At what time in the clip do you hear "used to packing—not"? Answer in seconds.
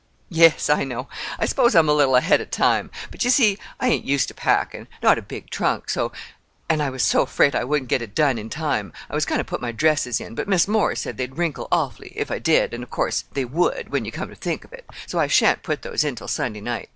4.03-5.19